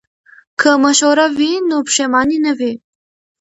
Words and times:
که 0.59 0.69
مشوره 0.83 1.27
وي 1.37 1.51
نو 1.69 1.77
پښیمانی 1.87 2.37
نه 2.45 2.53
وي. 2.59 2.71